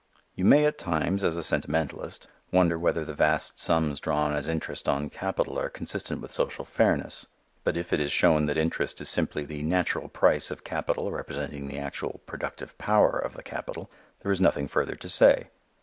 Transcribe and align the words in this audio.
You 0.33 0.45
may 0.45 0.65
at 0.65 0.79
times, 0.79 1.23
as 1.23 1.37
a 1.37 1.43
sentimentalist, 1.43 2.25
wonder 2.51 2.79
whether 2.79 3.05
the 3.05 3.13
vast 3.13 3.59
sums 3.59 3.99
drawn 3.99 4.33
as 4.35 4.47
interest 4.47 4.89
on 4.89 5.11
capital 5.11 5.59
are 5.59 5.69
consistent 5.69 6.23
with 6.23 6.31
social 6.31 6.65
fairness; 6.65 7.27
but 7.63 7.77
if 7.77 7.93
it 7.93 7.99
is 7.99 8.11
shown 8.11 8.47
that 8.47 8.57
interest 8.57 8.99
is 8.99 9.09
simply 9.09 9.45
the 9.45 9.61
"natural 9.61 10.07
price" 10.09 10.49
of 10.49 10.63
capital 10.63 11.11
representing 11.11 11.67
the 11.67 11.77
actual 11.77 12.19
"productive 12.25 12.75
power" 12.79 13.15
of 13.15 13.35
the 13.35 13.43
capital, 13.43 13.91
there 14.23 14.31
is 14.31 14.41
nothing 14.41 14.67
further 14.67 14.95
to 14.95 15.07
say. 15.07 15.51